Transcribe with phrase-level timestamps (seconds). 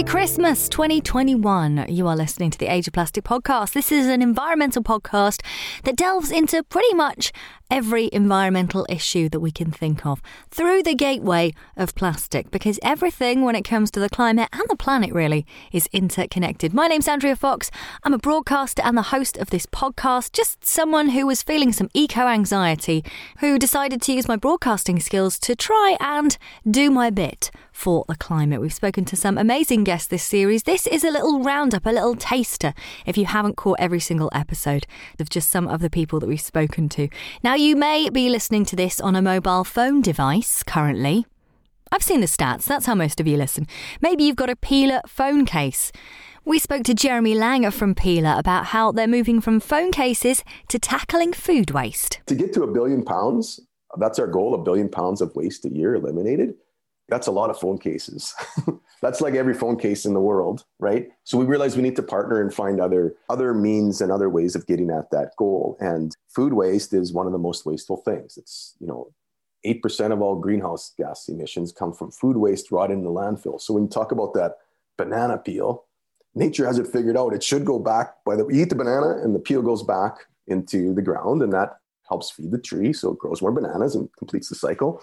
[0.00, 1.84] Merry Christmas 2021.
[1.90, 3.74] You are listening to the Age of Plastic podcast.
[3.74, 5.42] This is an environmental podcast
[5.84, 7.32] that delves into pretty much
[7.70, 10.20] every environmental issue that we can think of
[10.50, 14.76] through the gateway of plastic because everything when it comes to the climate and the
[14.76, 16.74] planet really is interconnected.
[16.74, 17.70] My name's Andrea Fox.
[18.02, 21.88] I'm a broadcaster and the host of this podcast, just someone who was feeling some
[21.94, 23.04] eco anxiety
[23.38, 26.36] who decided to use my broadcasting skills to try and
[26.68, 28.60] do my bit for the climate.
[28.60, 30.64] We've spoken to some amazing guests this series.
[30.64, 32.74] This is a little roundup, a little taster,
[33.06, 34.86] if you haven't caught every single episode
[35.18, 37.08] of just some of the people that we've spoken to.
[37.42, 41.26] Now, you may be listening to this on a mobile phone device currently.
[41.92, 43.66] I've seen the stats, that's how most of you listen.
[44.00, 45.92] Maybe you've got a Pela phone case.
[46.46, 50.78] We spoke to Jeremy Langer from Pela about how they're moving from phone cases to
[50.78, 52.20] tackling food waste.
[52.26, 53.60] To get to a billion pounds,
[53.98, 56.54] that's our goal a billion pounds of waste a year eliminated
[57.10, 58.34] that's a lot of phone cases.
[59.02, 61.08] that's like every phone case in the world, right?
[61.24, 64.54] So we realize we need to partner and find other other means and other ways
[64.54, 65.76] of getting at that goal.
[65.80, 68.36] And food waste is one of the most wasteful things.
[68.36, 69.12] It's, you know,
[69.66, 73.60] 8% of all greenhouse gas emissions come from food waste rotted in the landfill.
[73.60, 74.52] So when you talk about that
[74.96, 75.84] banana peel,
[76.34, 77.34] nature has it figured out.
[77.34, 80.14] It should go back by the you eat the banana and the peel goes back
[80.46, 81.76] into the ground and that
[82.08, 85.00] helps feed the tree so it grows more bananas and completes the cycle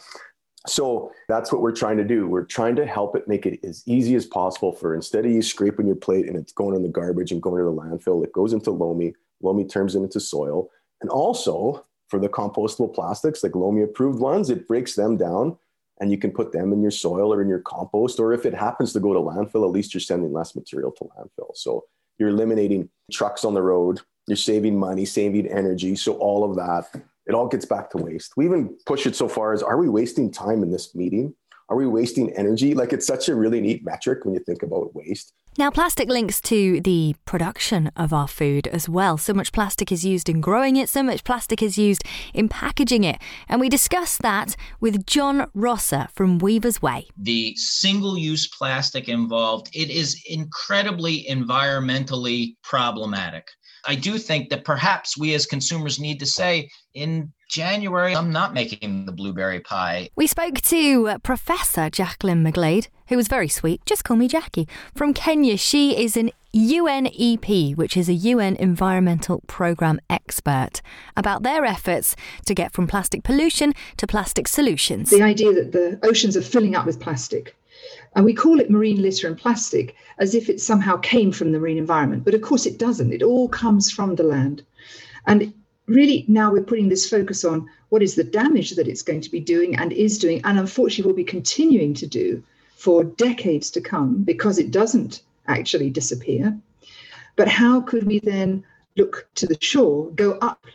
[0.66, 2.28] so that's what we're trying to do.
[2.28, 5.42] We're trying to help it make it as easy as possible for instead of you
[5.42, 8.34] scraping your plate and it's going in the garbage and going to the landfill, it
[8.34, 9.14] goes into Lomi.
[9.42, 10.70] Lomi turns it into soil.
[11.02, 15.58] And also for the compostable plastics, like Lomi approved ones, it breaks them down
[16.00, 18.20] and you can put them in your soil or in your compost.
[18.20, 21.06] Or if it happens to go to landfill, at least you're sending less material to
[21.06, 21.56] landfill.
[21.56, 21.86] So
[22.18, 25.96] you're eliminating trucks on the road, you're saving money, saving energy.
[25.96, 28.34] So all of that it all gets back to waste.
[28.38, 31.36] We even push it so far as are we wasting time in this meeting?
[31.70, 32.74] Are we wasting energy?
[32.74, 35.34] Like it's such a really neat metric when you think about waste.
[35.60, 39.18] Now, plastic links to the production of our food as well.
[39.18, 43.04] So much plastic is used in growing it, so much plastic is used in packaging
[43.04, 43.20] it.
[43.50, 47.08] And we discuss that with John Rosser from Weaver's Way.
[47.18, 53.48] The single use plastic involved, it is incredibly environmentally problematic.
[53.88, 58.54] I do think that perhaps we as consumers need to say in January, I'm not
[58.54, 60.10] making the blueberry pie.
[60.18, 63.86] We spoke to uh, Professor Jacqueline McGlade, who was very sweet.
[63.86, 64.68] Just call me Jackie.
[64.94, 70.82] From Kenya, she is an UNEP, which is a UN environmental program expert,
[71.16, 72.16] about their efforts
[72.46, 75.10] to get from plastic pollution to plastic solutions.
[75.10, 77.56] The idea that the oceans are filling up with plastic
[78.16, 81.60] and we call it marine litter and plastic as if it somehow came from the
[81.60, 82.26] marine environment.
[82.26, 83.14] But of course, it doesn't.
[83.14, 84.64] It all comes from the land.
[85.26, 85.54] And
[85.86, 89.32] really, now we're putting this focus on what is the damage that it's going to
[89.32, 92.44] be doing and is doing, and unfortunately will be continuing to do
[92.76, 96.58] for decades to come because it doesn't actually disappear.
[97.36, 98.64] But how could we then
[98.98, 100.66] look to the shore, go up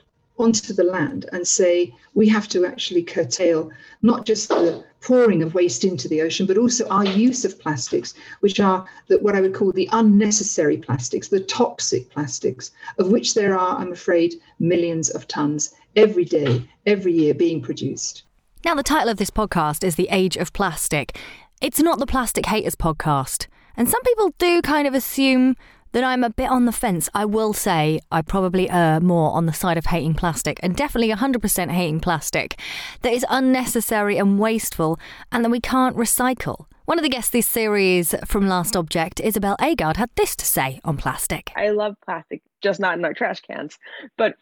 [0.43, 3.71] onto the land and say we have to actually curtail
[4.03, 8.15] not just the pouring of waste into the ocean, but also our use of plastics,
[8.41, 13.35] which are the, what I would call the unnecessary plastics, the toxic plastics, of which
[13.35, 18.23] there are, I'm afraid, millions of tons every day, every year being produced.
[18.65, 21.19] Now, the title of this podcast is The Age of Plastic.
[21.61, 23.49] It's not the Plastic Haters podcast.
[23.77, 25.57] And some people do kind of assume
[25.93, 27.09] that I'm a bit on the fence.
[27.15, 31.15] I will say I probably err more on the side of hating plastic and definitely
[31.15, 32.59] 100% hating plastic
[33.03, 34.99] that is unnecessary and wasteful
[35.31, 36.67] and that we can't recycle.
[36.85, 40.81] One of the guests this series from Last Object, Isabel Aagaard, had this to say
[40.85, 41.53] on plastic.
[41.55, 43.79] I love plastic, just not in our trash cans.
[44.17, 44.35] But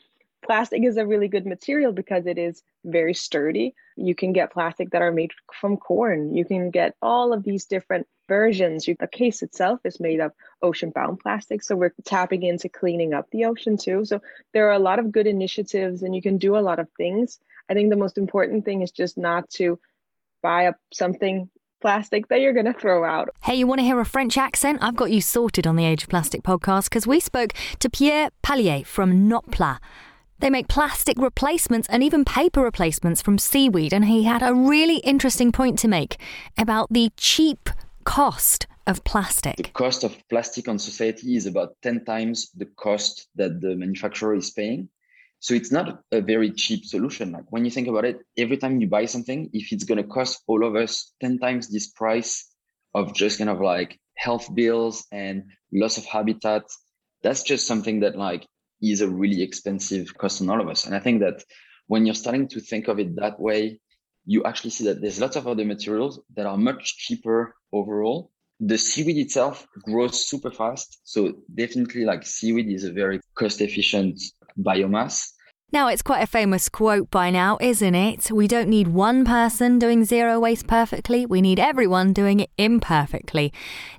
[0.42, 3.74] plastic is a really good material because it is very sturdy.
[3.96, 6.34] You can get plastic that are made from corn.
[6.34, 8.86] You can get all of these different versions.
[8.86, 10.30] The case itself is made of
[10.62, 11.64] ocean bound plastic.
[11.64, 14.04] So we're tapping into cleaning up the ocean too.
[14.04, 14.22] So
[14.54, 17.40] there are a lot of good initiatives and you can do a lot of things.
[17.68, 19.80] I think the most important thing is just not to
[20.42, 21.50] buy up something
[21.80, 23.30] plastic that you're going to throw out.
[23.42, 24.78] Hey, you want to hear a French accent?
[24.80, 28.30] I've got you sorted on the Age of Plastic podcast because we spoke to Pierre
[28.44, 29.78] Paslier from Notpla.
[30.38, 34.98] They make plastic replacements and even paper replacements from seaweed, and he had a really
[34.98, 36.16] interesting point to make
[36.56, 37.68] about the cheap
[38.04, 39.56] cost of plastic?
[39.56, 44.34] The cost of plastic on society is about 10 times the cost that the manufacturer
[44.34, 44.88] is paying.
[45.38, 47.32] So it's not a very cheap solution.
[47.32, 50.08] Like when you think about it, every time you buy something, if it's going to
[50.08, 52.46] cost all of us 10 times this price
[52.94, 56.64] of just kind of like health bills and loss of habitat,
[57.22, 58.46] that's just something that like
[58.82, 60.84] is a really expensive cost on all of us.
[60.86, 61.42] And I think that
[61.86, 63.80] when you're starting to think of it that way,
[64.24, 68.30] you actually see that there's lots of other materials that are much cheaper overall
[68.60, 71.00] the seaweed itself grows super fast.
[71.04, 74.20] So definitely like seaweed is a very cost efficient
[74.58, 75.30] biomass.
[75.72, 78.32] Now, it's quite a famous quote by now, isn't it?
[78.32, 83.52] We don't need one person doing zero waste perfectly, we need everyone doing it imperfectly.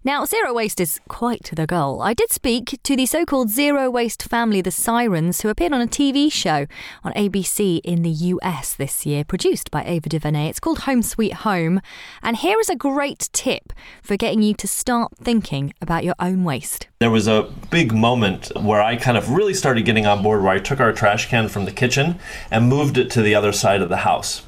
[0.03, 2.01] Now, zero waste is quite the goal.
[2.01, 5.79] I did speak to the so called zero waste family, the Sirens, who appeared on
[5.79, 6.65] a TV show
[7.06, 10.50] on ABC in the US this year, produced by Ava DuVernay.
[10.50, 11.79] It's called Home Sweet Home.
[12.21, 13.71] And here is a great tip
[14.03, 16.88] for getting you to start thinking about your own waste.
[17.00, 20.51] There was a big moment where I kind of really started getting on board where
[20.51, 22.19] I took our trash can from the kitchen
[22.49, 24.43] and moved it to the other side of the house.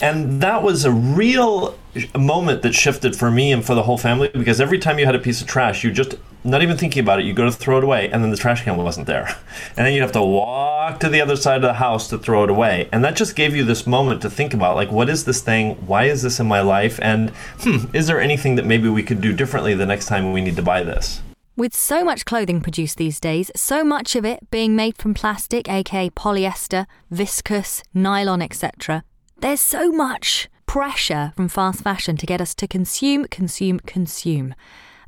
[0.00, 1.78] And that was a real
[2.18, 5.14] moment that shifted for me and for the whole family because every time you had
[5.14, 7.78] a piece of trash, you just not even thinking about it, you go to throw
[7.78, 9.36] it away, and then the trash can wasn't there.
[9.76, 12.42] And then you'd have to walk to the other side of the house to throw
[12.42, 12.88] it away.
[12.90, 15.76] And that just gave you this moment to think about like, what is this thing?
[15.86, 16.98] Why is this in my life?
[17.00, 20.40] And hmm, is there anything that maybe we could do differently the next time we
[20.40, 21.22] need to buy this?
[21.54, 25.68] With so much clothing produced these days, so much of it being made from plastic,
[25.68, 29.04] aka polyester, viscose, nylon, etc.,
[29.38, 34.54] there's so much pressure from fast fashion to get us to consume, consume, consume.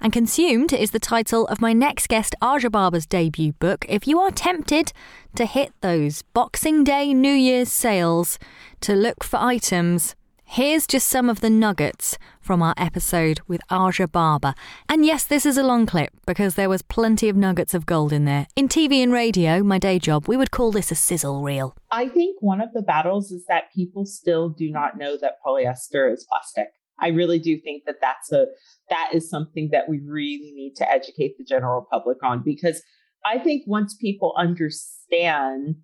[0.02, 3.86] And Consumed is the title of my next guest, Aja Barber's debut book.
[3.88, 4.92] If you are tempted
[5.36, 8.38] to hit those Boxing Day, New Year's sales
[8.82, 10.14] to look for items,
[10.46, 14.54] Here's just some of the nuggets from our episode with Aja Barber.
[14.88, 18.12] And yes, this is a long clip because there was plenty of nuggets of gold
[18.12, 18.46] in there.
[18.54, 21.74] In TV and radio, my day job, we would call this a sizzle reel.
[21.90, 26.12] I think one of the battles is that people still do not know that polyester
[26.12, 26.68] is plastic.
[27.00, 28.46] I really do think that that's a
[28.90, 32.82] that is something that we really need to educate the general public on because
[33.26, 35.76] I think once people understand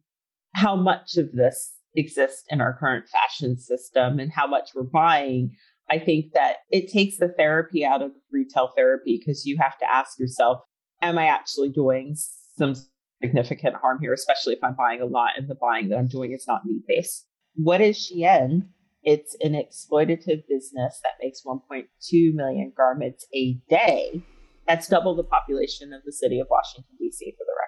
[0.54, 5.50] how much of this exist in our current fashion system and how much we're buying,
[5.90, 9.92] I think that it takes the therapy out of retail therapy because you have to
[9.92, 10.60] ask yourself,
[11.02, 12.14] am I actually doing
[12.56, 12.74] some
[13.22, 16.32] significant harm here, especially if I'm buying a lot and the buying that I'm doing
[16.32, 17.26] is not need based?
[17.54, 18.68] What is Shein?
[19.02, 24.22] It's an exploitative business that makes 1.2 million garments a day.
[24.68, 27.59] That's double the population of the city of Washington, D.C., for the.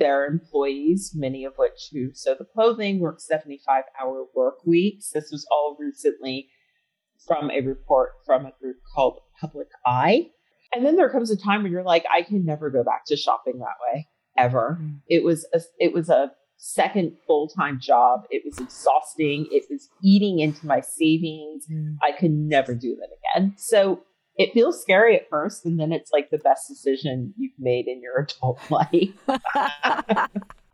[0.00, 5.10] Their employees, many of which who sew the clothing, work 75 hour work weeks.
[5.10, 6.48] This was all recently
[7.26, 10.30] from a report from a group called Public Eye.
[10.74, 13.16] And then there comes a time when you're like, I can never go back to
[13.16, 14.08] shopping that way
[14.38, 14.78] ever.
[14.80, 15.00] Mm.
[15.06, 18.22] It was a, it was a second full time job.
[18.30, 19.46] It was exhausting.
[19.50, 21.66] It was eating into my savings.
[21.70, 21.96] Mm.
[22.02, 23.54] I could never do that again.
[23.58, 24.02] So
[24.40, 28.00] it feels scary at first, and then it's like the best decision you've made in
[28.00, 29.10] your adult life.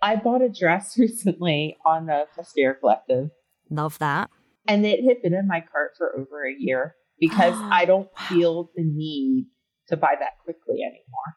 [0.01, 3.31] I bought a dress recently on the Vestiaire Collective.
[3.69, 4.31] Love that.
[4.69, 8.71] And it had been in my cart for over a year because I don't feel
[8.77, 9.47] the need
[9.89, 11.35] to buy that quickly anymore.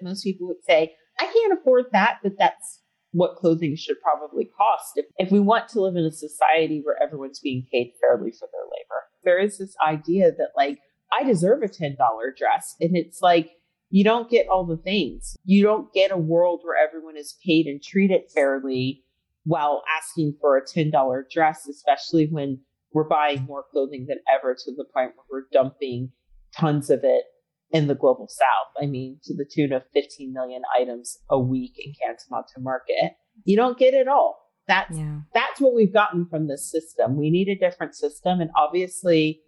[0.00, 2.80] Most people would say, I can't afford that, but that's
[3.10, 6.96] what clothing should probably cost if, if we want to live in a society where
[7.02, 9.02] everyone's being paid fairly for their labor.
[9.24, 10.78] There is this idea that, like,
[11.12, 11.96] I deserve a $10
[12.36, 12.76] dress.
[12.80, 13.50] And it's like,
[13.90, 15.36] you don't get all the things.
[15.44, 19.02] You don't get a world where everyone is paid and treated fairly
[19.44, 20.92] while asking for a $10
[21.30, 22.60] dress, especially when
[22.92, 26.12] we're buying more clothing than ever to the point where we're dumping
[26.54, 27.24] tons of it
[27.70, 28.82] in the global south.
[28.82, 33.16] I mean, to the tune of 15 million items a week in Canton to market.
[33.44, 34.48] You don't get it all.
[34.66, 35.20] That's yeah.
[35.32, 37.16] that's what we've gotten from this system.
[37.16, 38.40] We need a different system.
[38.40, 39.40] And obviously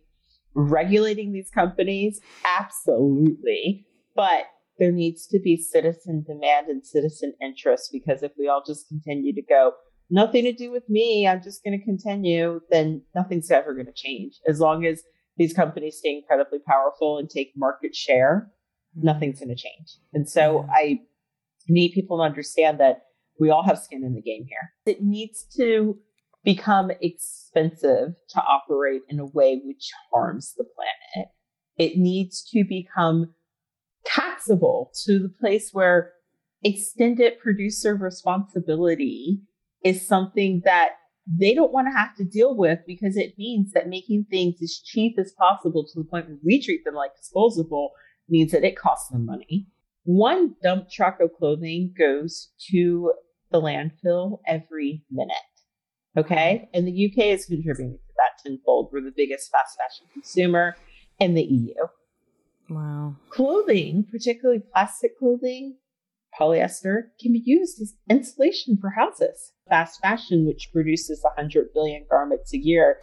[0.54, 2.20] regulating these companies?
[2.58, 3.86] Absolutely.
[4.14, 4.44] But
[4.78, 9.34] there needs to be citizen demand and citizen interest because if we all just continue
[9.34, 9.72] to go,
[10.10, 13.92] nothing to do with me, I'm just going to continue, then nothing's ever going to
[13.92, 14.34] change.
[14.48, 15.02] As long as
[15.36, 18.50] these companies stay incredibly powerful and take market share,
[18.96, 19.06] mm-hmm.
[19.06, 19.96] nothing's going to change.
[20.12, 20.66] And so.
[20.70, 21.00] I
[21.68, 23.02] need people to understand that
[23.38, 24.72] we all have skin in the game here.
[24.86, 25.98] It needs to
[26.44, 31.30] become expensive to operate in a way which harms the planet.
[31.76, 33.34] It needs to become
[34.04, 36.12] taxable to the place where
[36.62, 39.42] extended producer responsibility
[39.84, 40.90] is something that
[41.26, 44.80] they don't want to have to deal with because it means that making things as
[44.84, 47.92] cheap as possible to the point where we treat them like disposable
[48.28, 49.66] means that it costs them money.
[50.04, 53.12] One dump truck of clothing goes to
[53.50, 55.36] the landfill every minute.
[56.16, 56.68] Okay.
[56.74, 58.90] And the UK is contributing to that tenfold.
[58.92, 60.76] We're the biggest fast fashion consumer
[61.18, 61.74] in the EU.
[62.68, 63.16] Wow.
[63.30, 65.76] Clothing, particularly plastic clothing,
[66.38, 69.52] polyester, can be used as insulation for houses.
[69.68, 72.98] Fast fashion, which produces 100 billion garments a year,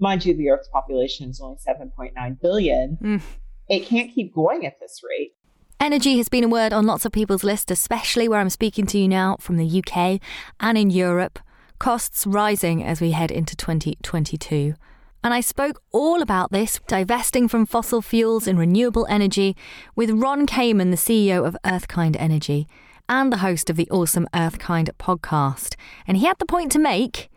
[0.00, 2.98] mind you, the Earth's population is only 7.9 billion.
[3.02, 3.22] Mm.
[3.68, 5.32] it can't keep going at this rate.
[5.80, 8.98] Energy has been a word on lots of people's lists, especially where I'm speaking to
[8.98, 10.20] you now from the UK
[10.58, 11.38] and in Europe.
[11.78, 14.74] Costs rising as we head into 2022.
[15.22, 19.56] And I spoke all about this, divesting from fossil fuels and renewable energy,
[19.94, 22.66] with Ron Kamen, the CEO of Earthkind Energy
[23.08, 25.76] and the host of the awesome Earthkind podcast.
[26.06, 27.30] And he had the point to make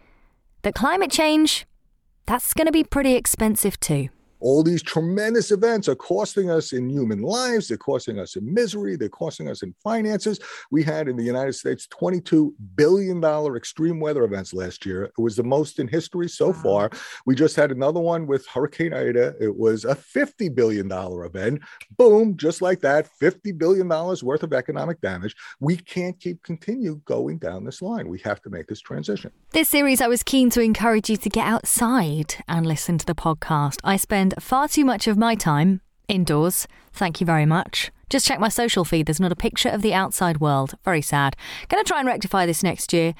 [0.63, 1.65] that climate change,
[2.25, 4.09] that's going to be pretty expensive too
[4.41, 7.67] all these tremendous events are costing us in human lives.
[7.67, 8.95] They're costing us in misery.
[8.95, 10.39] They're costing us in finances.
[10.71, 13.23] We had in the United States $22 billion
[13.55, 15.05] extreme weather events last year.
[15.05, 16.89] It was the most in history so far.
[17.25, 19.35] We just had another one with Hurricane Ida.
[19.39, 21.61] It was a $50 billion event.
[21.97, 25.35] Boom, just like that, $50 billion worth of economic damage.
[25.59, 28.09] We can't keep continue going down this line.
[28.09, 29.31] We have to make this transition.
[29.51, 33.15] This series, I was keen to encourage you to get outside and listen to the
[33.15, 33.79] podcast.
[33.83, 36.67] I spend spend far too much of my time indoors.
[36.93, 37.91] Thank you very much.
[38.09, 39.05] Just check my social feed.
[39.05, 40.75] There's not a picture of the outside world.
[40.83, 41.35] Very sad.
[41.69, 43.13] Going to try and rectify this next year.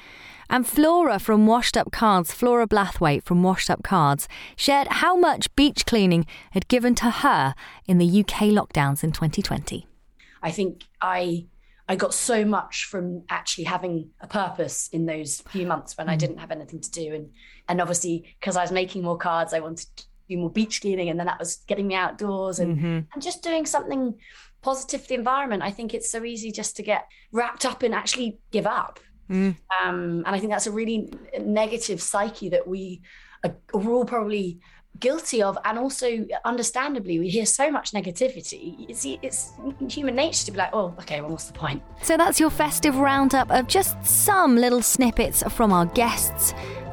[0.50, 5.54] And Flora from Washed Up Cards, Flora Blathwayt from Washed Up Cards, shared how much
[5.56, 7.54] beach cleaning had given to her
[7.86, 9.86] in the UK lockdowns in 2020.
[10.42, 11.46] I think I
[11.88, 16.16] I got so much from actually having a purpose in those few months when I
[16.16, 16.18] mm.
[16.18, 17.30] didn't have anything to do, and
[17.68, 19.88] and obviously because I was making more cards, I wanted
[20.28, 23.00] do more beach cleaning and then that was getting me outdoors and, mm-hmm.
[23.12, 24.14] and just doing something
[24.62, 25.62] positive for the environment.
[25.62, 29.00] I think it's so easy just to get wrapped up and actually give up.
[29.30, 29.56] Mm.
[29.82, 33.02] Um, and I think that's a really negative psyche that we
[33.44, 34.60] are, are all probably
[34.98, 39.52] guilty of and also understandably we hear so much negativity it's, it's
[39.88, 42.96] human nature to be like oh okay well what's the point so that's your festive
[42.96, 46.52] roundup of just some little snippets from our guests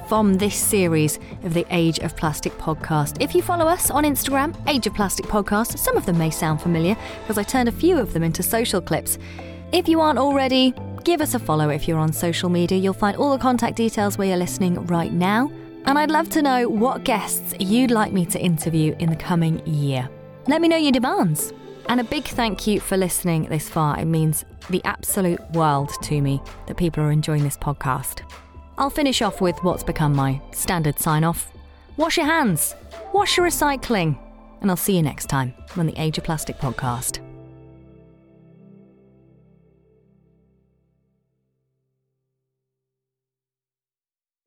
[0.09, 3.21] from this series of the Age of Plastic podcast.
[3.21, 6.63] If you follow us on Instagram, Age of Plastic podcast, some of them may sound
[6.63, 9.19] familiar because I turned a few of them into social clips.
[9.71, 10.73] If you aren't already,
[11.03, 12.79] give us a follow if you're on social media.
[12.79, 15.51] You'll find all the contact details where you're listening right now.
[15.85, 19.63] And I'd love to know what guests you'd like me to interview in the coming
[19.67, 20.09] year.
[20.47, 21.53] Let me know your demands.
[21.87, 23.99] And a big thank you for listening this far.
[23.99, 28.23] It means the absolute world to me that people are enjoying this podcast.
[28.79, 31.51] I'll finish off with what's become my standard sign off
[31.99, 32.75] wash your hands,
[33.13, 34.17] wash your recycling,
[34.61, 37.28] and I'll see you next time on the Age of Plastic podcast.